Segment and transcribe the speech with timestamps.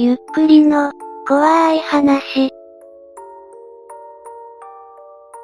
[0.00, 0.92] ゆっくりの、
[1.26, 2.52] 怖い話。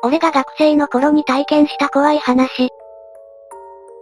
[0.05, 2.69] 俺が学生の頃に体験した怖い話。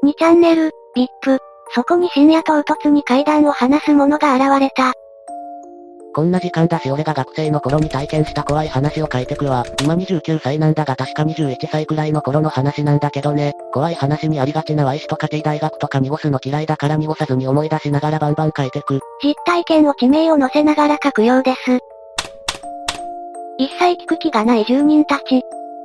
[0.04, 1.38] 2チャンネル、VIP。
[1.71, 4.92] そこに深夜唐突に階段を話す者が現れた。
[6.15, 9.65] こんな時間だし俺が学生の頃に体験した怖い話を書いてくわ。
[9.83, 13.54] 今29歳なんだが確か21歳くらいの頃の話なんだけどね。
[13.72, 19.01] 怖い話にありがちな Y 氏とか T 大学とか濁すの嫌いだから濁さずに思い出しながらバンバン書いてく。
[19.23, 21.59] 実体験を地名を載せながら書くようです。
[23.58, 25.42] 一切聞く気がない住人たち。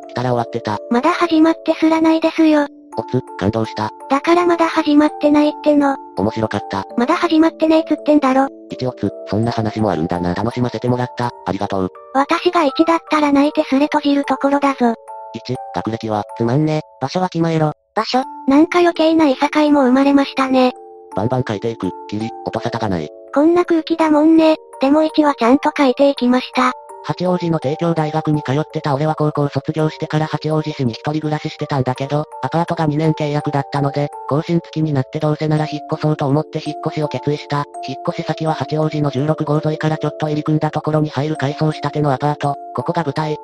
[0.08, 0.80] 来たら終わってた。
[0.90, 2.68] まだ始まってすらないですよ。
[2.98, 3.92] おつ、感動した。
[4.10, 5.96] だからまだ始まってないっての。
[6.18, 6.86] 面白かった。
[6.98, 8.48] まだ始まってねえつってんだろ。
[8.72, 10.34] 一応つ、そんな話もあるんだな。
[10.34, 11.32] 楽しませてもらった。
[11.46, 11.90] ありがとう。
[12.14, 14.96] 私が1だったら泣いてすれ閉じるところだぞ。
[15.36, 16.82] 1、学歴は、つまんね。
[17.00, 17.74] 場所は決まえろ。
[17.94, 20.74] 場所なんか余計ないさかいも生まれましたね。
[21.16, 21.92] バンバン書いていく。
[22.10, 23.10] きり、音沙汰がない。
[23.34, 24.56] こんな空気だもんね。
[24.82, 26.74] でも1はちゃんと書いていきました。
[27.08, 37.64] 八王子の帝京大学に通ってた俺は高校卒業してから八王子市に一人暮らししてたんだけど、アパートが2年契約だったので、更新付きになってどうせなら引っ越そうと思って引っ越しを決意した。
[37.88, 42.56] 引っ越し先は八王子の16号沿いからちょっと入り組んだところに入る改装したてのアパート。
[42.76, 43.38] ここが舞台。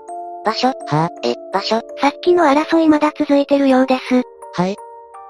[0.43, 4.23] 場所はぁ、え、場所さっきの争いまだ続いてるようです。
[4.55, 4.75] はい。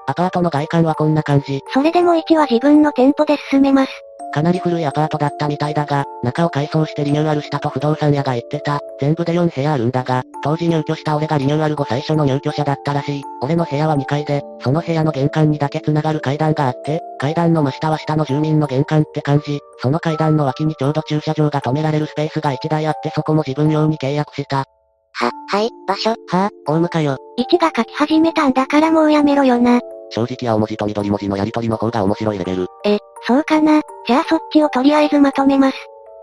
[0.06, 1.60] アパートの外観はこんな感じ。
[1.72, 3.92] それでも1は自分の店舗で進めます。
[4.34, 8.80] かなり古いアパートだったみたいだが、中を改装してリニューアルしたと不動産屋が言ってた。
[8.98, 13.22] 全部で4部屋あるんだが、当時入居した俺がリニューアル後最初の入居者だったらしい。
[13.42, 19.60] 俺の部屋は2階で、その部屋の玄関にだけ繋がる階段があって、階段の真下は下の住民の玄関って感じ。
[19.78, 24.64] その階段の脇にちょうど駐車場が止められるスペースが1台あってそこも自分用に契約した。
[25.12, 26.10] は、はい、場所。
[26.10, 27.18] はぁ、あ、オウムかよ。
[27.38, 29.80] 1が書き始めたんだからもうやめろよな。
[30.10, 32.66] 正直青文字と緑文字のやりとりの方が面白いレベル。
[32.84, 33.80] え、そうかな。
[34.06, 35.76] じゃあそっちをとりあえずまとめます。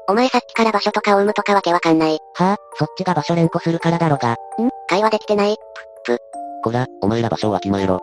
[0.07, 2.19] お前さっきから場所とかオウムとかわけわかんない？
[2.35, 4.33] はあ、そっちが場所連呼するからだろが。
[4.33, 4.35] ん
[4.87, 5.55] 会話できてない？
[6.05, 6.19] ぷ、ぷ。
[6.63, 8.01] こら、お前ら場所をわきまえろ。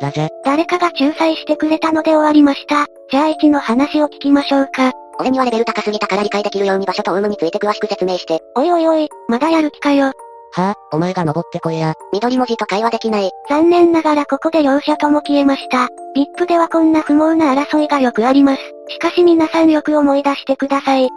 [0.00, 0.28] ラジャ。
[0.44, 2.86] 誰かが仲裁してくれたので終わりました。
[3.10, 4.92] じゃあ1の話を聞きましょうか。
[5.18, 8.40] 俺にはレベル高すぎたから理解できるように場所とオウムについて詳しく説明して。
[8.56, 10.12] おいおいおい、まだやる気かよ。
[10.52, 11.94] は、あ、お前が登ってこいや。
[12.12, 13.30] 緑文字と会話できない。
[13.48, 15.88] 残念ながらここで両者とも消えました。
[16.16, 18.62] VIP ではこんな不毛な争いがよくあります。
[18.88, 21.08] しかし皆さんよく思い出してください。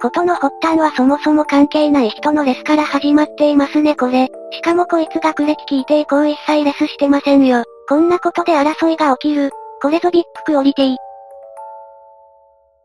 [0.00, 4.28] ことの発端はそもそも関係ない人のレスから始まっていますねこれ。
[4.52, 7.64] しかもこいつ学歴聞いて以降一切レスしてませんよ。
[7.88, 9.50] こんなことで争いが起きる。
[9.82, 10.96] これぞ VIP クオリティ。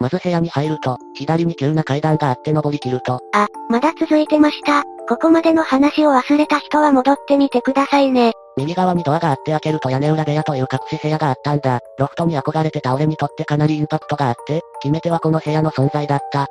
[0.03, 3.21] まず部屋に入ると、左に急な階段があって登り切ると。
[3.33, 4.83] あ、まだ続いてました。
[5.07, 8.33] ここまでの話を忘れた人は戻ってみてくださいね。
[8.57, 11.79] 右側にドアがあって開けると屋根裏部屋という隠し部屋があったんだ。
[11.97, 16.47] ロフトに憧れてた俺にとってかなりインパクトがあって、決め手はこの部屋の存在だった。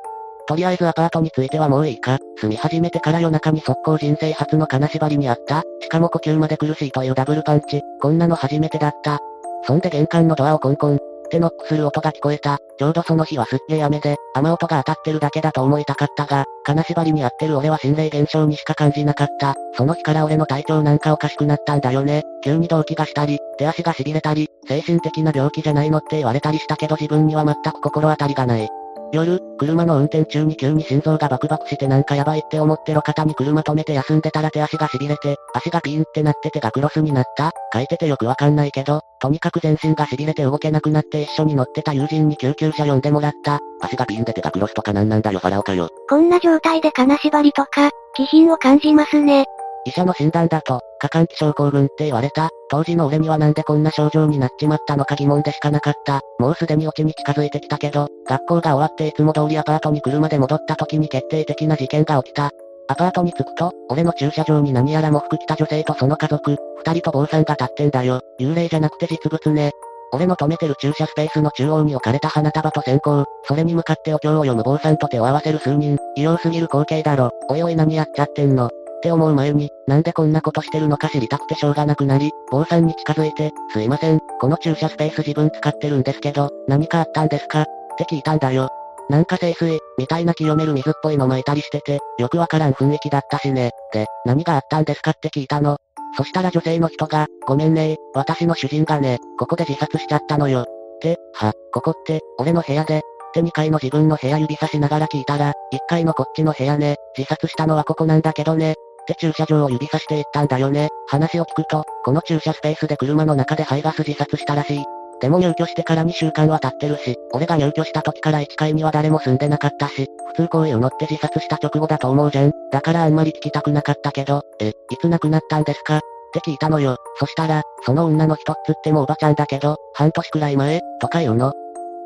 [0.48, 2.16] とりあえずアパートについてはもういいか。
[2.40, 5.62] 住み始めてから夜中に速攻人生初の金縛りにあった。
[5.82, 7.82] しかも呼吸まで苦しいというダブルパンチ。
[8.00, 9.18] こんなの初めてだった。
[9.66, 11.11] そんで玄関のドアをコンコン。
[11.32, 12.58] てノックする音が聞こえた。
[12.78, 19.54] ちょうどその日はすっげえ雨で、雨音が当たってるだけだと思いたかったが、金縛りにあってる俺は心霊現象にしか感じなかった。
[19.74, 22.22] その日から俺の体調なんかおかしくなったんだよね。
[22.44, 28.68] 急に動悸がしたり、手足が痺れたり、精神的な病気じゃないのって言われたりしたけど自分には全く心当たりがない。
[29.12, 43.60] 夜、車の運転中に急に心臓がバクバクしてなんかやばいって思って路肩に車止めて休んでたら手足が痺れて、足がピーンってなって手がクロスになった書いててよくわかんないけど、とにかく全身が痺れて動けなくなって一緒に乗ってた友人に救急車呼んでもらった。
[43.82, 45.90] 足がピーンで手がクロスとかなんなんだよファラオかよ。
[46.08, 49.44] こんな状態で金縛りとか、気品を感じますね。
[49.84, 52.50] 医者の診断だと、過換気症候群って言われた。
[52.70, 56.20] 当時の俺にはなんでこんな症状になっちまったのか疑問でしかなかった。
[56.38, 62.52] もうすでにオチに近づいてきたけど、学校が終わっていつも通りアパートに車で戻った時に決定的な事件が起きた。
[62.86, 68.20] アパートに着くと、俺の駐車場に何やらも服着た女性とその家族、二人と坊さんが立ってんだよ。
[68.38, 69.72] 幽霊じゃなくて実物ね。
[70.12, 77.32] 俺の止めてる駐車スペースの中央に置かれた花束と線香、それに向かってお経を読む坊さんと手を合わせる数人、異様すぎる光景だろ。
[77.48, 78.70] おいおい何やっちゃってんの。
[79.02, 87.66] って思う前に、なんでこんなことしてるのか知りたくてしょうがなくなり、坊さんに近づいて、すいません、この駐車スペース自分使ってるんですけど、何かあったんですかっ
[87.98, 88.68] て聞いたんだよ。
[89.10, 93.72] なんか清水、みたいな清める水っぽいの巻いたりしてて、よくわからん雰囲気だったしね。
[93.92, 95.78] で、何があったんですかって聞いたの。
[96.16, 100.60] そしたら女性の人が、ごめんね私の主人がね、ここで自殺しちゃったのよ。
[100.60, 100.64] っ
[101.00, 103.02] て、は、ここって、俺の部屋で、っ
[103.32, 110.88] て2階の自分の部屋指さしながら聞いたら、1階のこっちの部屋ね、自殺したのはここなんだけどね、って駐車場を指さして言ったんだよね。
[111.08, 114.84] 話を聞くと、この駐車スペースで車の中で排ガス自殺したらしい。
[115.20, 122.52] でも入居してから2週間は経ってるし、俺が入居した時から1階には誰も住んでなかったし、普通こういうのって自殺した直後だと思うじゃん。
[122.72, 125.98] だからあんまり聞きたくなかったけど、え、いつ亡くなったんですか？
[125.98, 126.00] っ
[126.32, 126.96] て聞いたのよ。
[127.20, 131.52] そしたら、その女の人っつってもおばちゃんだけど、半年くらい前、とか言うの。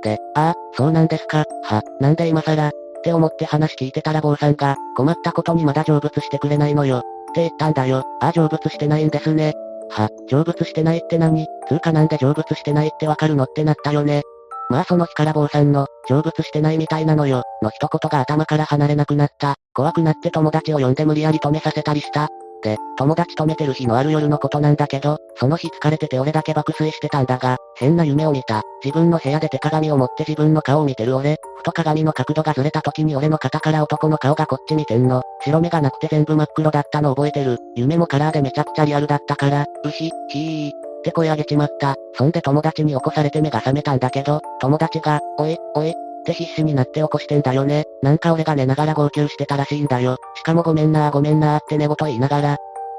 [0.03, 2.71] で、ああ、そうなんですか、は、なんで今更、
[3.07, 6.99] って思って話聞いてたら坊さんが、困ったことにまだ成仏してくれないのよ。
[6.99, 7.03] っ
[7.35, 8.03] て言ったんだよ。
[8.21, 9.53] ああ成仏してないんですね。
[9.91, 11.47] は、成仏してないって何？
[11.69, 14.23] つうかなんで成仏してないってわかるのってなったよね。
[14.71, 19.55] まあその日から坊さんの、成仏してないみたいなのよ、の一言が頭から離れなくなった。
[19.73, 22.27] 怖くなって友達を呼んで無理やり止めさせたりした。
[22.65, 28.63] で、友達とめてる日のある夜のことなんだけど、その日疲れてて俺だけ爆睡してたんだが、変な夢を見た。
[28.85, 35.23] 自分の部屋で手鏡を持って自分の顔を見てる俺、ふと鏡の角度がずれた時に俺の肩から男の顔がこっち見てんの。
[35.43, 37.59] 白目がなくて全部真っ黒だったの覚えてる。
[37.75, 40.71] 夢もカラーでめちゃくちゃリアルだったから、うひ、ひー。
[40.71, 40.73] っ
[41.05, 41.95] て声上げちまった。
[42.15, 45.95] そんで友達に起こされて目が覚めたんだけど、友達が、おい、おい、っ
[46.27, 47.85] て必死になって起こしてんだよね。
[48.03, 50.17] なんか俺が寝ながら号泣してたらしいんだよ。
[50.35, 52.57] しかもごめんなーごめんなーって寝言言いながら。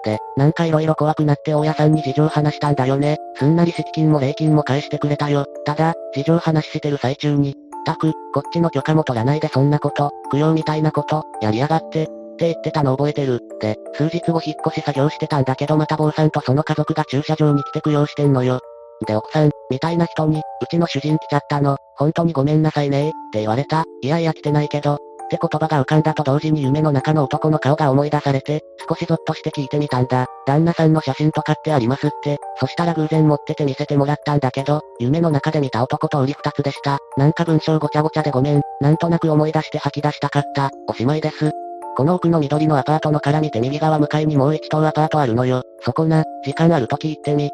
[0.07, 3.17] で、なんか色々怖くなって大家さんに事情話したんだよね。
[3.35, 5.45] すんなり敷金も礼金も返してくれたよ。
[5.65, 7.55] ただ、事情話してる最中に、
[7.85, 13.41] たく、こっちの許可も取らないでそんなこと、供養みたいなこと、やりやがって、って言ってたの覚えてる。
[13.59, 18.61] で、数日後引っ越し作業してたんだけどまた坊さんとその家族が駐車場に来て供養してんのよ。
[19.05, 23.83] で奥さん、みたいな人に、うちの主人来ちゃったの、本当にごめんなさいねって言われた。
[24.01, 30.25] いやいや来てないけど、って言葉が浮かんだと同時に夢の中の男の顔が思い出されて、少しゾッとして聞いてみたんだ。
[30.45, 32.37] 旦那さんの写真とかってありますって。
[32.59, 36.99] そしたら偶然持ってて見せてもらったんだけど、夢の中で見た男と売り二つでした。
[37.17, 38.61] なんか文章ごちゃごちゃでごめん。
[38.81, 40.71] なんとなく思い出して吐き出したかった。
[40.87, 41.51] おしまいです。
[41.97, 45.63] この奥の緑のアパートのから見て右側向かいにもう一棟アパートあるのよ。
[45.81, 47.49] そこな、時間ある時行ってみ。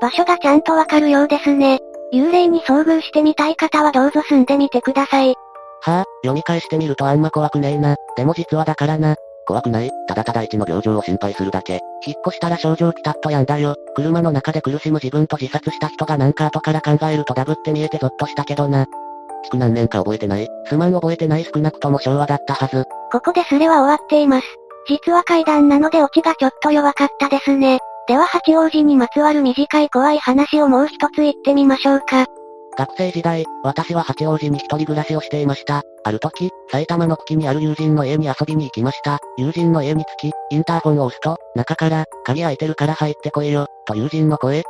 [0.00, 1.78] 場所がちゃんとわかるようですね。
[2.12, 5.34] 幽霊に遭遇してみたい方はどうぞ住んでみてください。
[5.82, 7.96] はあ、読み返してみるとあんま怖くねえな。
[8.16, 9.16] でも実はだからな。
[9.46, 11.80] 怖くないただただ一の病状を心配するだけ。
[12.06, 13.76] 引っ越したら症状ピタッとやんだよ。
[13.94, 18.86] 車の中で苦しむ自分と自殺した人がなんか後から考えるとダブって見えてゾッとしたけどな。
[19.44, 22.84] 築何年か覚えてないすまん覚えてない少なくとも昭和だったはず。
[23.10, 24.46] ここですれは終わっています。
[24.86, 27.78] 実は階段なのでオチがちょっと弱かったですね。
[28.06, 32.26] では八王子にまつわる短い怖い話をもう一つ言ってみましょうか。
[32.78, 35.82] 学生時代、私は八王子に一人暮らしをしていました。
[36.04, 39.18] ある時、埼玉の久喜にある友人の家に遊びに行きました。
[39.36, 44.62] 友人の家に着き、インターホンを押すと、中から、鍵開いてるから入ってこいよ、と友人の声。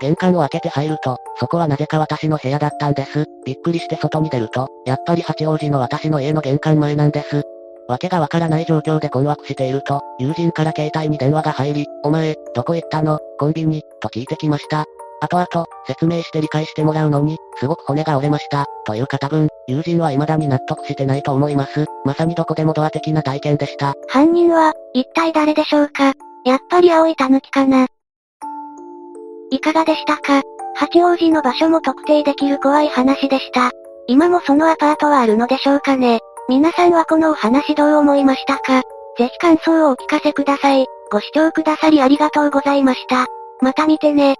[0.00, 3.24] 玄関を開けて入ると、そこはなぜか私の部屋だったんです。
[3.44, 7.42] びっくりして外に出ると、やっぱり八王子の私の家の玄関前なんです。
[7.88, 14.84] わけがわからない状況で困惑していると、友人から携帯に電話が入り、お前、どこ行ったのコンビニ、と聞いてきました。
[15.20, 18.66] 後々、説明して理解してもらうのに、すごく骨が折れました。
[18.86, 21.86] というか多分、友人は未だに納得してないと思います。
[22.04, 23.94] まさにどこでもドア的な体験でした。
[24.08, 26.12] 犯人は、一体誰でしょうか？
[26.44, 27.86] やっぱり青い狸かな？
[29.50, 30.42] いかがでしたか？
[30.76, 33.72] 八王子の場所も特定できる怖い話でした。
[34.06, 36.20] 今もそのアパートはあるのでしょうかね？
[36.48, 38.82] 皆さんはこのお話どう思いましたか？
[39.18, 40.86] ぜひ感想をお聞かせください。
[41.10, 43.26] ご視聴くださりありがとうございました。
[43.60, 44.36] また見てね。